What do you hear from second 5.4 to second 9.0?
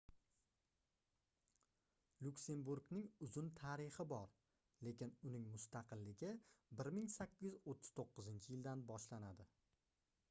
mustaqilligi 1839-yildan